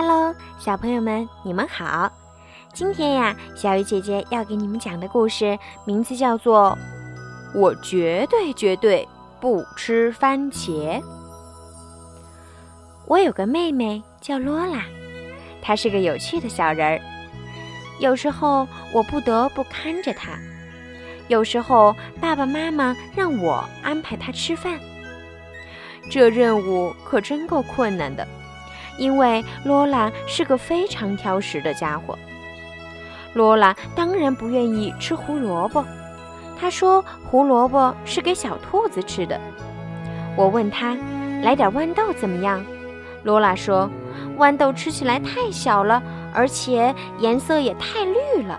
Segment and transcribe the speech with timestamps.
[0.00, 2.08] Hello，小朋友们，你们好！
[2.72, 6.78] 今天呀，小鱼姐姐要给你们讲的故事名字叫做
[7.58, 9.08] 《我绝对绝对
[9.40, 11.00] 不吃番茄》。
[13.06, 14.84] 我有个妹妹叫罗拉，
[15.60, 17.00] 她是个有趣的小人儿。
[17.98, 20.38] 有时候我不得不看着她，
[21.26, 24.78] 有时候爸爸妈妈让我安排她吃饭。
[26.08, 28.24] 这任务可真够困难的，
[28.98, 32.18] 因为罗拉是个非常挑食的家伙。
[33.32, 35.84] 罗拉当然不愿意吃胡萝卜，
[36.58, 39.40] 她说胡萝卜是给小兔子吃的。
[40.36, 40.96] 我问她，
[41.42, 42.64] 来点豌豆怎么样？
[43.22, 43.88] 罗拉说，
[44.38, 46.02] 豌豆吃起来太小了，
[46.34, 48.58] 而且颜色也太绿了。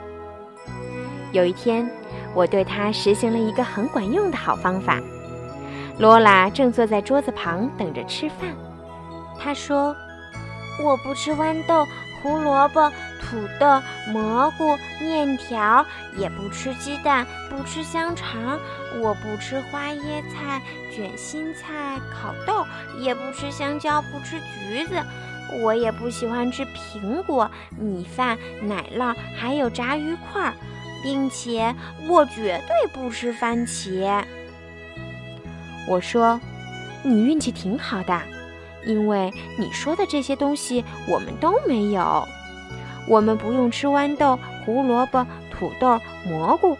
[1.31, 1.89] 有一天，
[2.33, 4.99] 我对她实行了一个很管用的好方法。
[5.97, 8.49] 罗拉正坐在桌子旁等着吃饭。
[9.37, 9.95] 她说
[10.83, 11.87] ：“我不吃豌豆、
[12.21, 12.89] 胡萝卜、
[13.21, 13.81] 土豆、
[14.11, 15.85] 蘑菇、面条，
[16.17, 18.59] 也不吃鸡蛋，不吃香肠，
[19.01, 20.61] 我不吃花椰菜、
[20.93, 22.65] 卷心菜、烤豆，
[22.97, 24.95] 也不吃香蕉，不吃橘子，
[25.61, 30.53] 我也不喜欢吃苹果、米饭、奶酪，还有炸鱼块，
[31.03, 31.75] 并且
[32.07, 34.23] 我绝对不吃番茄。”
[35.87, 36.39] 我说
[37.01, 38.21] ：“你运气挺好的，
[38.85, 42.27] 因为你说的这些东西我们都没有。
[43.07, 46.77] 我们不用吃豌豆、胡萝卜、土豆、蘑菇，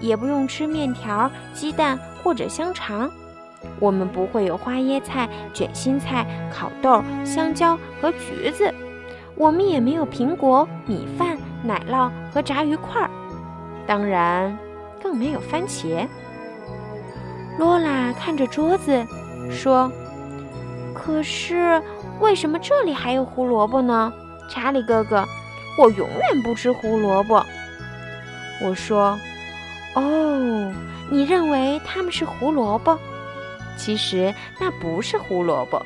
[0.00, 3.10] 也不用吃面条、鸡蛋或者香肠。
[3.80, 8.72] 我们不会有花椰菜、卷心菜、烤豆、香蕉和橘子。
[9.36, 13.08] 我们也没有苹果、米饭、奶酪和炸鱼块。
[13.86, 14.56] 当然，
[15.00, 16.06] 更没有番茄。”
[17.58, 19.04] 罗拉看着桌子，
[19.50, 19.90] 说
[21.08, 21.82] ：“可是
[22.20, 24.12] 为什么这里还有胡萝卜呢？”
[24.46, 25.26] 查理哥哥，
[25.78, 27.42] 我永远不吃胡萝卜。
[28.62, 29.18] 我说
[29.96, 30.70] ：“哦，
[31.10, 32.98] 你认为它们是胡萝卜？
[33.74, 35.80] 其实那不是胡萝卜，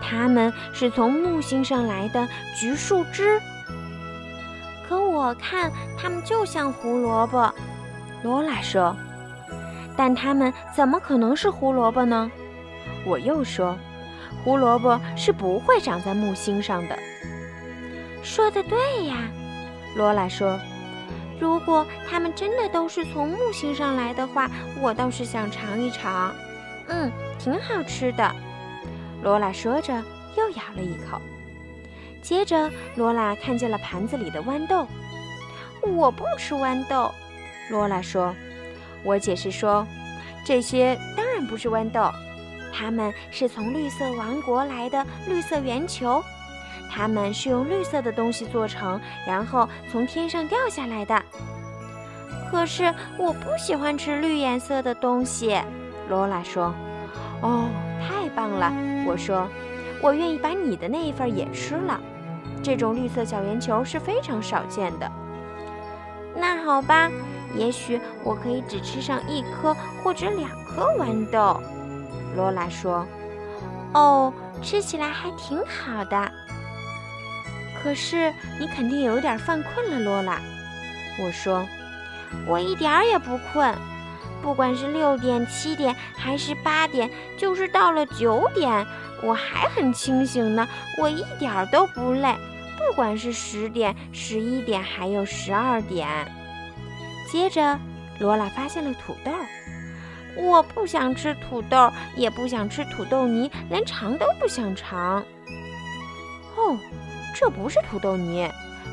[0.00, 3.40] 它们是从木星上来的橘树枝。
[4.88, 7.52] 可我看它们就像胡萝卜。”
[8.22, 8.94] 罗拉说。
[9.96, 12.30] 但它们怎么可能是胡萝卜呢？
[13.04, 13.76] 我又说，
[14.44, 16.98] 胡萝卜是不会长在木星上的。
[18.22, 19.16] 说的对呀，
[19.96, 20.58] 罗拉说。
[21.40, 24.50] 如果它们真的都是从木星上来的话，
[24.80, 26.34] 我倒是想尝一尝。
[26.88, 28.34] 嗯，挺好吃的。
[29.22, 29.94] 罗拉说着，
[30.36, 31.20] 又咬了一口。
[32.20, 34.86] 接着，罗拉看见了盘子里的豌豆。
[35.80, 37.12] 我不吃豌豆，
[37.70, 38.34] 罗拉说。
[39.04, 39.86] 我解释说，
[40.44, 42.10] 这些当然不是豌豆，
[42.72, 46.22] 它们是从绿色王国来的绿色圆球，
[46.90, 51.22] 它们是用绿色的东西做成，然后从天上掉下来的。
[52.50, 55.58] 可是我不喜欢吃绿颜色的东西，
[56.08, 56.74] 罗拉说。
[57.42, 57.68] 哦，
[58.00, 58.72] 太棒了，
[59.06, 59.46] 我说，
[60.02, 62.00] 我愿意把你的那一份也吃了。
[62.62, 65.10] 这种绿色小圆球是非常少见的。
[66.34, 67.10] 那好吧。
[67.54, 69.74] 也许我可以只吃上一颗
[70.04, 71.58] 或者两颗豌豆，
[72.36, 73.06] 罗拉说
[73.94, 76.30] ：“哦，吃起来还挺好的。
[77.82, 80.40] 可是你肯定有点犯困了，罗拉。”
[81.20, 81.66] 我说
[82.46, 83.74] ：“我一点儿也不困，
[84.42, 88.86] 不管是六点、七点还是八点，就是到了九点，
[89.22, 90.68] 我还很清醒呢，
[91.00, 92.34] 我一点儿都不累。
[92.76, 96.08] 不管是十点、十一点，还有十二点。”
[97.30, 97.78] 接着，
[98.20, 99.32] 罗拉发现了土豆。
[100.38, 105.18] 我不想吃土豆，也不想吃土豆泥，连尝都不想尝。
[106.56, 106.78] 哦，
[107.34, 108.48] 这不是土豆泥，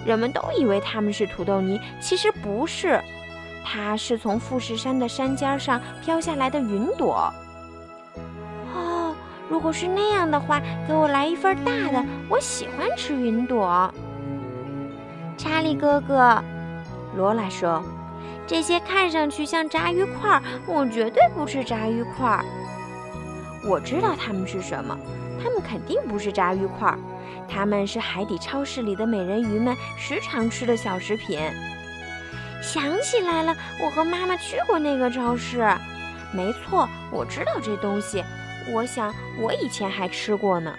[0.05, 2.99] 人们都以为它们是土豆泥，其实不是，
[3.63, 7.31] 它是从富士山的山尖上飘下来的云朵。
[8.73, 9.15] 哦，
[9.47, 13.93] 如果是那样的话，给我来一份大的，我喜欢吃云朵。
[15.37, 16.43] 查理哥哥，
[17.15, 17.83] 罗拉说。
[18.47, 22.43] 这些看上去像炸鱼块，我绝对不吃炸鱼块。
[23.67, 24.97] 我知道它们是什么，
[25.41, 26.95] 它们肯定不是炸鱼块，
[27.47, 31.39] 它们是海底超市里的美人鱼们时常吃的小食品。
[32.61, 35.67] 想起来了，我和妈妈去过那个超市。
[36.31, 38.23] 没错，我知道这东西。
[38.73, 40.73] 我想我以前还吃过呢。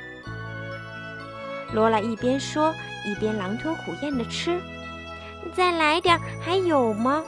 [1.72, 2.74] 罗拉一边说，
[3.04, 4.60] 一边狼吞虎咽地吃。
[5.54, 7.22] 再来点，还有吗？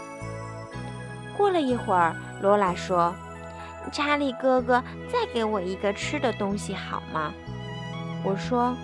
[1.37, 3.14] 过了一会儿，罗拉说
[3.93, 7.32] ：“查理哥哥，再给我一个吃的东西好吗？”
[8.25, 8.76] 我说：“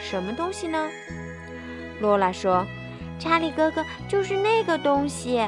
[0.00, 0.88] 什么东西呢？
[2.00, 2.66] 罗拉说
[3.20, 5.46] ：“查理哥哥就是那个东西。”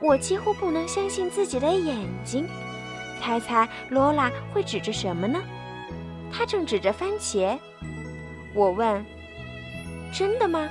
[0.00, 2.48] 我几乎不能相信自己的眼睛。
[3.20, 5.40] 猜猜罗拉会指着什么呢？
[6.32, 7.58] 她正指着番茄。
[8.54, 9.04] 我问
[10.12, 10.68] ：“真的吗？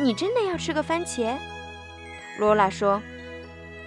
[0.00, 1.36] 你真的要吃个番茄？”
[2.38, 3.02] 罗拉说：“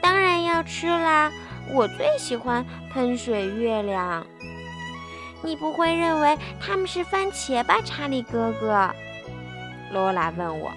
[0.01, 1.31] 当然要吃啦！
[1.73, 4.25] 我最喜欢喷水月亮。”
[5.43, 8.89] 你不会认为他们是番茄吧，查理哥哥？
[9.91, 10.71] 罗拉问我。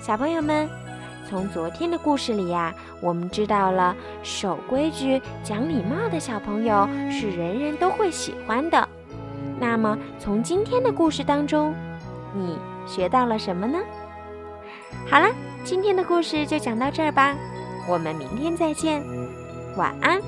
[0.00, 0.68] 小朋友们，
[1.28, 8.88] 从昨天的故事里呀，我们知道了守规矩、讲礼貌的小朋友是人人都会喜欢的。
[9.60, 11.72] 那么，从今天的故事当中，
[12.34, 13.78] 你学到了什么呢？
[15.10, 15.28] 好了，
[15.64, 17.34] 今天的故事就讲到这儿吧，
[17.88, 19.02] 我们明天再见，
[19.76, 20.20] 晚安。